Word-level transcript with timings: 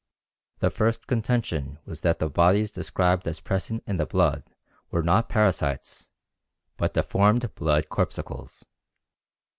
The 0.61 0.71
first 0.71 1.05
contention 1.05 1.77
was 1.85 2.01
that 2.01 2.17
the 2.17 2.27
bodies 2.27 2.71
described 2.71 3.27
as 3.27 3.39
present 3.39 3.83
in 3.85 3.97
the 3.97 4.07
blood 4.07 4.41
were 4.89 5.03
not 5.03 5.29
parasites, 5.29 6.09
but 6.75 6.95
deformed 6.95 7.53
blood 7.53 7.87
corpuscles. 7.89 8.65